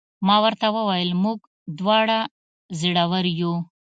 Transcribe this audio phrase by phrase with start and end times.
[0.27, 1.39] ما ورته وویل: موږ
[1.79, 2.19] دواړه
[2.79, 3.53] زړور یو.